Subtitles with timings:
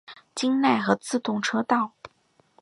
[0.33, 1.91] 京奈和自动车道。